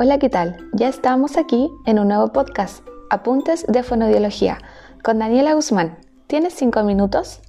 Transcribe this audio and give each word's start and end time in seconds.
Hola, 0.00 0.20
¿qué 0.20 0.28
tal? 0.28 0.56
Ya 0.74 0.86
estamos 0.86 1.36
aquí 1.36 1.72
en 1.84 1.98
un 1.98 2.06
nuevo 2.06 2.28
podcast, 2.28 2.86
Apuntes 3.10 3.66
de 3.66 3.82
Fonodiología, 3.82 4.58
con 5.02 5.18
Daniela 5.18 5.54
Guzmán. 5.54 5.98
¿Tienes 6.28 6.54
cinco 6.54 6.84
minutos? 6.84 7.40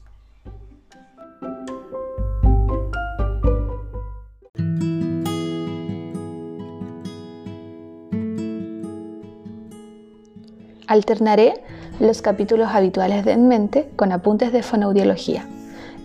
Alternaré 10.87 11.53
los 11.99 12.23
capítulos 12.23 12.69
habituales 12.71 13.25
de 13.25 13.33
En 13.33 13.47
Mente 13.47 13.91
con 13.95 14.11
apuntes 14.11 14.51
de 14.51 14.63
fonoaudiología. 14.63 15.47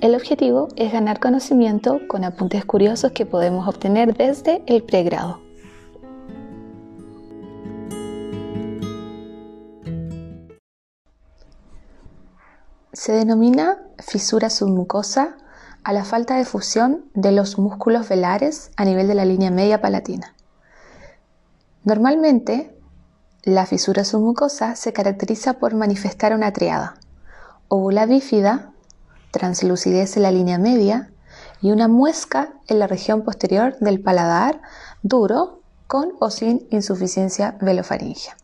El 0.03 0.15
objetivo 0.15 0.69
es 0.77 0.93
ganar 0.93 1.21
conocimiento 1.21 2.01
con 2.07 2.23
apuntes 2.23 2.67
curiosos 2.67 3.13
que 3.13 3.25
podemos 3.25 3.67
obtener 3.67 4.15
desde 4.15 4.63
el 4.67 4.83
pregrado. 4.83 5.44
Se 12.95 13.11
denomina 13.11 13.79
fisura 13.99 14.51
submucosa 14.51 15.37
a 15.83 15.93
la 15.93 16.05
falta 16.05 16.37
de 16.37 16.45
fusión 16.45 17.07
de 17.13 17.33
los 17.33 17.59
músculos 17.59 18.09
velares 18.09 18.71
a 18.77 18.85
nivel 18.85 19.09
de 19.09 19.17
la 19.17 19.25
línea 19.25 19.51
media 19.51 19.81
palatina. 19.81 20.37
Normalmente, 21.83 22.79
la 23.43 23.67
fisura 23.67 24.05
submucosa 24.05 24.77
se 24.77 24.93
caracteriza 24.93 25.55
por 25.55 25.75
manifestar 25.75 26.37
una 26.37 26.53
triada, 26.53 26.95
óvula 27.67 28.07
bífida, 28.07 28.73
translucidez 29.33 30.17
en 30.17 30.23
la 30.23 30.31
línea 30.31 30.59
media 30.59 31.11
y 31.61 31.73
una 31.73 31.89
muesca 31.89 32.53
en 32.69 32.79
la 32.79 32.87
región 32.87 33.25
posterior 33.25 33.77
del 33.81 34.01
paladar 34.03 34.63
duro 35.03 35.63
con 35.89 36.13
o 36.21 36.31
sin 36.31 36.69
insuficiencia 36.71 37.59
velofaringea. 37.61 38.37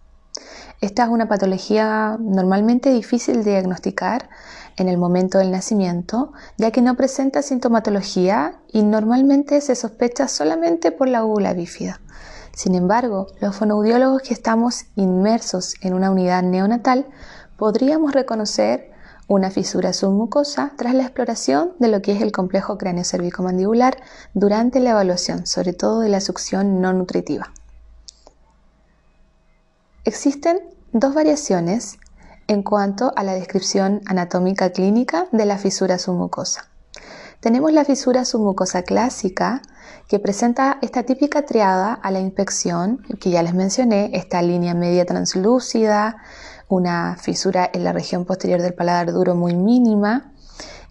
Esta 0.80 1.04
es 1.04 1.10
una 1.10 1.28
patología 1.28 2.16
normalmente 2.18 2.90
difícil 2.90 3.44
de 3.44 3.50
diagnosticar 3.50 4.30
en 4.78 4.88
el 4.88 4.96
momento 4.96 5.36
del 5.36 5.50
nacimiento, 5.50 6.32
ya 6.56 6.70
que 6.70 6.80
no 6.80 6.96
presenta 6.96 7.42
sintomatología 7.42 8.60
y 8.72 8.82
normalmente 8.82 9.60
se 9.60 9.74
sospecha 9.74 10.26
solamente 10.26 10.90
por 10.90 11.06
la 11.06 11.22
úvula 11.22 11.52
bífida. 11.52 12.00
Sin 12.54 12.74
embargo, 12.74 13.26
los 13.42 13.56
fonoaudiólogos 13.56 14.22
que 14.22 14.32
estamos 14.32 14.86
inmersos 14.96 15.74
en 15.82 15.92
una 15.92 16.10
unidad 16.10 16.42
neonatal 16.42 17.06
podríamos 17.58 18.14
reconocer 18.14 18.90
una 19.28 19.50
fisura 19.50 19.92
submucosa 19.92 20.72
tras 20.78 20.94
la 20.94 21.02
exploración 21.02 21.74
de 21.78 21.88
lo 21.88 22.00
que 22.00 22.12
es 22.12 22.22
el 22.22 22.32
complejo 22.32 22.78
cráneo 22.78 23.04
cervicomandibular 23.04 23.98
durante 24.32 24.80
la 24.80 24.92
evaluación, 24.92 25.46
sobre 25.46 25.74
todo 25.74 26.00
de 26.00 26.08
la 26.08 26.22
succión 26.22 26.80
no 26.80 26.94
nutritiva. 26.94 27.52
Existen 30.10 30.58
dos 30.92 31.14
variaciones 31.14 32.00
en 32.48 32.64
cuanto 32.64 33.12
a 33.14 33.22
la 33.22 33.32
descripción 33.34 34.00
anatómica 34.06 34.70
clínica 34.70 35.28
de 35.30 35.44
la 35.44 35.56
fisura 35.56 36.00
submucosa. 36.00 36.68
Tenemos 37.38 37.72
la 37.72 37.84
fisura 37.84 38.24
submucosa 38.24 38.82
clásica 38.82 39.62
que 40.08 40.18
presenta 40.18 40.78
esta 40.82 41.04
típica 41.04 41.42
triada 41.42 41.92
a 41.94 42.10
la 42.10 42.18
inspección 42.18 43.06
que 43.20 43.30
ya 43.30 43.44
les 43.44 43.54
mencioné, 43.54 44.10
esta 44.12 44.42
línea 44.42 44.74
media 44.74 45.06
translúcida, 45.06 46.16
una 46.68 47.16
fisura 47.16 47.70
en 47.72 47.84
la 47.84 47.92
región 47.92 48.24
posterior 48.24 48.60
del 48.60 48.74
paladar 48.74 49.12
duro 49.12 49.36
muy 49.36 49.54
mínima 49.54 50.32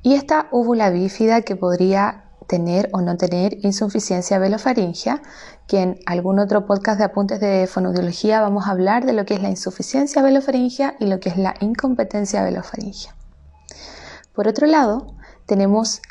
y 0.02 0.14
esta 0.14 0.48
úvula 0.54 0.92
bífida 0.92 1.42
que 1.42 1.58
podría 1.58 2.29
tener 2.50 2.90
o 2.94 3.02
no 3.02 3.16
tener 3.16 3.64
insuficiencia 3.64 4.40
velofaringea, 4.40 5.22
que 5.68 5.82
en 5.82 6.00
algún 6.08 6.40
otro 6.40 6.66
podcast 6.66 6.98
de 6.98 7.06
apuntes 7.06 7.40
de 7.40 7.68
fonoaudiología 7.68 8.42
vamos 8.42 8.66
a 8.66 8.72
hablar 8.72 9.06
de 9.06 9.14
lo 9.14 9.24
que 9.24 9.36
es 9.36 9.42
la 9.42 9.52
insuficiencia 9.52 10.24
velofaringea 10.24 10.96
y 11.00 11.06
lo 11.06 11.20
que 11.20 11.30
es 11.30 11.38
la 11.38 11.54
incompetencia 11.62 12.44
velofaringea. 12.44 13.14
Por 14.34 14.48
otro 14.48 14.66
lado, 14.66 15.14
tenemos 15.46 16.02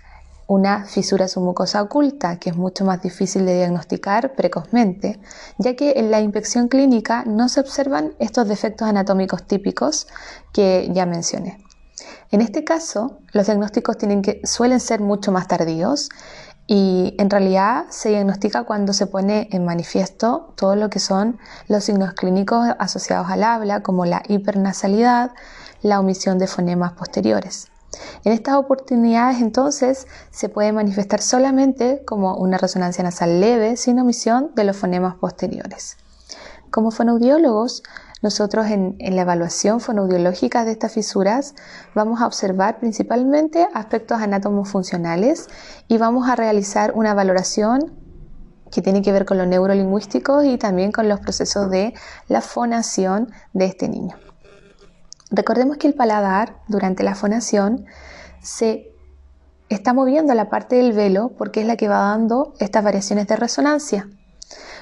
una 0.46 0.86
fisura 0.86 1.26
submucosa 1.26 1.82
oculta, 1.82 2.38
que 2.38 2.50
es 2.50 2.56
mucho 2.56 2.84
más 2.84 3.02
difícil 3.02 3.44
de 3.44 3.56
diagnosticar 3.56 4.34
precozmente, 4.36 5.18
ya 5.58 5.74
que 5.74 5.94
en 5.96 6.12
la 6.12 6.20
inspección 6.20 6.68
clínica 6.68 7.24
no 7.26 7.48
se 7.48 7.58
observan 7.58 8.14
estos 8.20 8.46
defectos 8.46 8.88
anatómicos 8.88 9.42
típicos 9.42 10.06
que 10.52 10.88
ya 10.92 11.04
mencioné. 11.04 11.58
En 12.30 12.42
este 12.42 12.62
caso, 12.62 13.20
los 13.32 13.46
diagnósticos 13.46 13.96
suelen 14.44 14.80
ser 14.80 15.00
mucho 15.00 15.32
más 15.32 15.48
tardíos 15.48 16.10
y 16.66 17.14
en 17.18 17.30
realidad 17.30 17.86
se 17.88 18.10
diagnostica 18.10 18.64
cuando 18.64 18.92
se 18.92 19.06
pone 19.06 19.48
en 19.52 19.64
manifiesto 19.64 20.52
todo 20.54 20.76
lo 20.76 20.90
que 20.90 20.98
son 20.98 21.38
los 21.68 21.84
signos 21.84 22.12
clínicos 22.12 22.66
asociados 22.78 23.30
al 23.30 23.42
habla, 23.44 23.82
como 23.82 24.04
la 24.04 24.22
hipernasalidad, 24.28 25.30
la 25.80 25.98
omisión 25.98 26.38
de 26.38 26.46
fonemas 26.46 26.92
posteriores. 26.92 27.68
En 28.24 28.32
estas 28.32 28.56
oportunidades 28.56 29.40
entonces 29.40 30.06
se 30.30 30.50
puede 30.50 30.72
manifestar 30.72 31.22
solamente 31.22 32.02
como 32.04 32.36
una 32.36 32.58
resonancia 32.58 33.02
nasal 33.02 33.40
leve 33.40 33.78
sin 33.78 33.98
omisión 33.98 34.50
de 34.54 34.64
los 34.64 34.76
fonemas 34.76 35.14
posteriores. 35.14 35.96
Como 36.70 36.90
fonoaudiólogos, 36.90 37.82
nosotros 38.20 38.66
en, 38.66 38.96
la 38.98 39.22
evaluación 39.22 39.80
fonoaudiológica 39.80 40.64
de 40.64 40.72
estas 40.72 40.92
fisuras 40.92 41.54
vamos 41.94 42.20
a 42.20 42.26
observar 42.26 42.78
principalmente 42.78 43.68
aspectos 43.74 44.20
anatomos-funcionales 44.20 45.46
y 45.86 45.98
vamos 45.98 46.28
a 46.28 46.34
realizar 46.34 46.92
una 46.94 47.14
valoración 47.14 47.94
que 48.72 48.82
tiene 48.82 49.02
que 49.02 49.12
ver 49.12 49.24
con 49.24 49.38
lo 49.38 49.46
neurolingüístico 49.46 50.42
y 50.42 50.58
también 50.58 50.92
con 50.92 51.08
los 51.08 51.20
procesos 51.20 51.70
de 51.70 51.94
la 52.26 52.40
fonación 52.40 53.30
de 53.52 53.66
este 53.66 53.88
niño. 53.88 54.16
Recordemos 55.30 55.76
que 55.76 55.86
el 55.86 55.94
paladar 55.94 56.56
durante 56.68 57.02
la 57.02 57.14
fonación 57.14 57.86
se 58.42 58.92
está 59.68 59.92
moviendo 59.92 60.34
la 60.34 60.50
parte 60.50 60.76
del 60.76 60.92
velo 60.92 61.32
porque 61.38 61.60
es 61.60 61.66
la 61.66 61.76
que 61.76 61.88
va 61.88 61.98
dando 61.98 62.54
estas 62.58 62.82
variaciones 62.82 63.26
de 63.26 63.36
resonancia. 63.36 64.08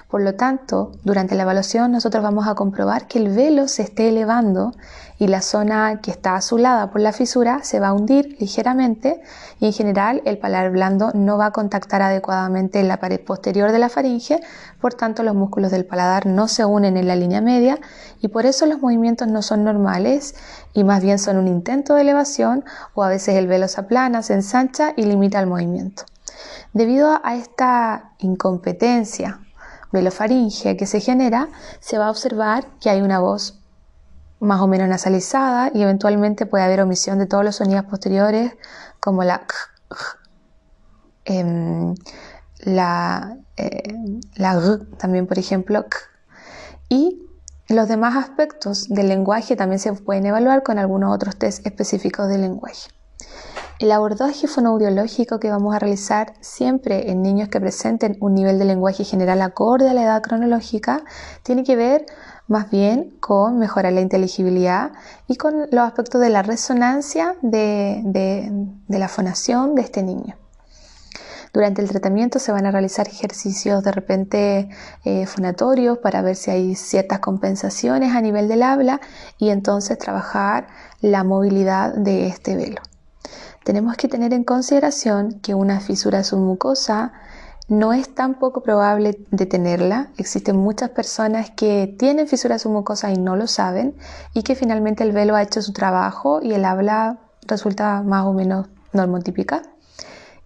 Por 0.08 0.20
lo 0.20 0.36
tanto, 0.36 0.92
durante 1.02 1.34
la 1.34 1.42
evaluación 1.42 1.90
nosotros 1.90 2.22
vamos 2.22 2.46
a 2.46 2.54
comprobar 2.54 3.08
que 3.08 3.18
el 3.18 3.28
velo 3.28 3.66
se 3.66 3.82
esté 3.82 4.08
elevando 4.08 4.72
y 5.18 5.26
la 5.26 5.42
zona 5.42 6.00
que 6.00 6.12
está 6.12 6.36
azulada 6.36 6.92
por 6.92 7.00
la 7.00 7.12
fisura 7.12 7.64
se 7.64 7.80
va 7.80 7.88
a 7.88 7.92
hundir 7.92 8.36
ligeramente 8.38 9.20
y 9.58 9.66
en 9.66 9.72
general 9.72 10.22
el 10.24 10.38
paladar 10.38 10.70
blando 10.70 11.10
no 11.12 11.38
va 11.38 11.46
a 11.46 11.50
contactar 11.50 12.02
adecuadamente 12.02 12.84
la 12.84 13.00
pared 13.00 13.20
posterior 13.20 13.72
de 13.72 13.80
la 13.80 13.88
faringe, 13.88 14.40
por 14.80 14.94
tanto 14.94 15.24
los 15.24 15.34
músculos 15.34 15.72
del 15.72 15.84
paladar 15.84 16.26
no 16.26 16.46
se 16.46 16.64
unen 16.64 16.96
en 16.96 17.08
la 17.08 17.16
línea 17.16 17.40
media 17.40 17.80
y 18.20 18.28
por 18.28 18.46
eso 18.46 18.64
los 18.66 18.80
movimientos 18.80 19.26
no 19.26 19.42
son 19.42 19.64
normales 19.64 20.36
y 20.72 20.84
más 20.84 21.02
bien 21.02 21.18
son 21.18 21.36
un 21.36 21.48
intento 21.48 21.94
de 21.94 22.02
elevación 22.02 22.64
o 22.94 23.02
a 23.02 23.08
veces 23.08 23.34
el 23.34 23.48
velo 23.48 23.66
se 23.66 23.80
aplana, 23.80 24.22
se 24.22 24.34
ensancha 24.34 24.92
y 24.96 25.02
limita 25.02 25.40
el 25.40 25.48
movimiento. 25.48 26.04
Debido 26.72 27.20
a 27.24 27.34
esta 27.34 28.12
incompetencia 28.18 29.40
velofaringea 29.96 30.76
que 30.76 30.86
se 30.86 31.00
genera, 31.00 31.48
se 31.80 31.98
va 31.98 32.06
a 32.06 32.10
observar 32.10 32.66
que 32.80 32.90
hay 32.90 33.00
una 33.00 33.18
voz 33.18 33.58
más 34.38 34.60
o 34.60 34.66
menos 34.66 34.88
nasalizada 34.88 35.70
y 35.72 35.82
eventualmente 35.82 36.44
puede 36.46 36.64
haber 36.64 36.82
omisión 36.82 37.18
de 37.18 37.26
todos 37.26 37.44
los 37.44 37.56
sonidos 37.56 37.86
posteriores 37.86 38.52
como 39.00 39.24
la 39.24 39.46
em, 41.24 41.94
la, 42.60 43.36
eh, 43.56 43.94
la 44.34 44.80
también 44.98 45.26
por 45.26 45.38
ejemplo 45.38 45.86
y 46.88 47.22
los 47.68 47.88
demás 47.88 48.16
aspectos 48.16 48.88
del 48.88 49.08
lenguaje 49.08 49.56
también 49.56 49.78
se 49.78 49.92
pueden 49.92 50.26
evaluar 50.26 50.62
con 50.62 50.78
algunos 50.78 51.14
otros 51.14 51.36
test 51.36 51.66
específicos 51.66 52.28
del 52.28 52.42
lenguaje. 52.42 52.90
El 53.78 53.92
abordaje 53.92 54.48
fonoaudiológico 54.48 55.38
que 55.38 55.50
vamos 55.50 55.74
a 55.74 55.78
realizar 55.78 56.32
siempre 56.40 57.10
en 57.10 57.20
niños 57.20 57.50
que 57.50 57.60
presenten 57.60 58.16
un 58.20 58.34
nivel 58.34 58.58
de 58.58 58.64
lenguaje 58.64 59.04
general 59.04 59.42
acorde 59.42 59.90
a 59.90 59.92
la 59.92 60.02
edad 60.02 60.22
cronológica 60.22 61.04
tiene 61.42 61.62
que 61.62 61.76
ver 61.76 62.06
más 62.48 62.70
bien 62.70 63.10
con 63.20 63.58
mejorar 63.58 63.92
la 63.92 64.00
inteligibilidad 64.00 64.92
y 65.28 65.36
con 65.36 65.68
los 65.70 65.86
aspectos 65.86 66.22
de 66.22 66.30
la 66.30 66.42
resonancia 66.42 67.36
de, 67.42 68.02
la 68.88 69.08
fonación 69.08 69.74
de 69.74 69.82
este 69.82 70.02
niño. 70.02 70.36
Durante 71.52 71.82
el 71.82 71.90
tratamiento 71.90 72.38
se 72.38 72.52
van 72.52 72.64
a 72.64 72.70
realizar 72.70 73.06
ejercicios 73.08 73.84
de 73.84 73.92
repente 73.92 74.70
eh, 75.04 75.26
fonatorios 75.26 75.98
para 75.98 76.22
ver 76.22 76.36
si 76.36 76.50
hay 76.50 76.74
ciertas 76.76 77.18
compensaciones 77.18 78.14
a 78.14 78.22
nivel 78.22 78.48
del 78.48 78.62
habla 78.62 79.02
y 79.36 79.50
entonces 79.50 79.98
trabajar 79.98 80.66
la 81.02 81.24
movilidad 81.24 81.92
de 81.92 82.26
este 82.26 82.56
velo. 82.56 82.80
Tenemos 83.66 83.96
que 83.96 84.06
tener 84.06 84.32
en 84.32 84.44
consideración 84.44 85.40
que 85.40 85.56
una 85.56 85.80
fisura 85.80 86.22
submucosa 86.22 87.12
no 87.66 87.92
es 87.92 88.14
tan 88.14 88.38
poco 88.38 88.62
probable 88.62 89.18
de 89.32 89.44
tenerla. 89.44 90.10
Existen 90.18 90.56
muchas 90.56 90.90
personas 90.90 91.50
que 91.50 91.92
tienen 91.98 92.28
fisura 92.28 92.60
submucosa 92.60 93.10
y 93.10 93.18
no 93.18 93.34
lo 93.34 93.48
saben 93.48 93.96
y 94.34 94.44
que 94.44 94.54
finalmente 94.54 95.02
el 95.02 95.10
velo 95.10 95.34
ha 95.34 95.42
hecho 95.42 95.62
su 95.62 95.72
trabajo 95.72 96.38
y 96.40 96.52
el 96.54 96.64
habla 96.64 97.18
resulta 97.48 98.02
más 98.02 98.24
o 98.24 98.32
menos 98.32 98.68
normotípica. 98.92 99.62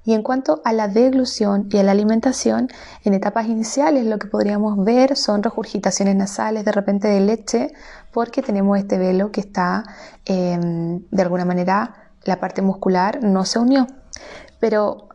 Y 0.02 0.14
en 0.14 0.22
cuanto 0.22 0.62
a 0.64 0.72
la 0.72 0.88
deglución 0.88 1.68
y 1.70 1.76
a 1.76 1.82
la 1.82 1.92
alimentación, 1.92 2.68
en 3.04 3.12
etapas 3.12 3.48
iniciales 3.48 4.06
lo 4.06 4.18
que 4.18 4.28
podríamos 4.28 4.82
ver 4.82 5.14
son 5.14 5.42
regurgitaciones 5.42 6.16
nasales 6.16 6.64
de 6.64 6.72
repente 6.72 7.06
de 7.06 7.20
leche, 7.20 7.74
porque 8.14 8.40
tenemos 8.40 8.78
este 8.78 8.96
velo 8.96 9.30
que 9.30 9.42
está, 9.42 9.84
em, 10.24 11.02
de 11.10 11.22
alguna 11.22 11.44
manera, 11.44 11.99
la 12.24 12.40
parte 12.40 12.62
muscular 12.62 13.22
no 13.22 13.44
se 13.44 13.58
unió. 13.58 13.86
Pero 14.58 15.08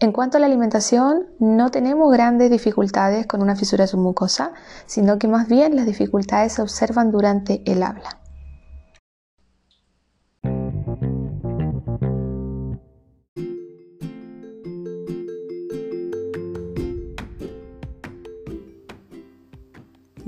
en 0.00 0.12
cuanto 0.12 0.36
a 0.36 0.40
la 0.40 0.46
alimentación, 0.46 1.26
no 1.38 1.70
tenemos 1.70 2.12
grandes 2.12 2.50
dificultades 2.50 3.26
con 3.26 3.42
una 3.42 3.56
fisura 3.56 3.86
submucosa, 3.86 4.52
sino 4.84 5.18
que 5.18 5.28
más 5.28 5.48
bien 5.48 5.74
las 5.74 5.86
dificultades 5.86 6.52
se 6.54 6.62
observan 6.62 7.10
durante 7.10 7.62
el 7.64 7.82
habla. 7.82 8.20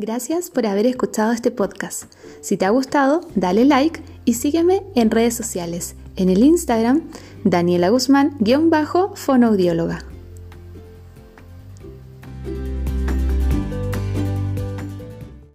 Gracias 0.00 0.48
por 0.50 0.64
haber 0.64 0.86
escuchado 0.86 1.32
este 1.32 1.50
podcast. 1.50 2.04
Si 2.40 2.56
te 2.56 2.64
ha 2.64 2.70
gustado, 2.70 3.20
dale 3.34 3.64
like 3.64 4.00
y 4.28 4.34
sígueme 4.34 4.82
en 4.94 5.10
redes 5.10 5.34
sociales, 5.34 5.96
en 6.16 6.28
el 6.28 6.44
Instagram 6.44 7.00
Daniela 7.44 7.88
Guzmán-fonoaudióloga. 7.88 10.07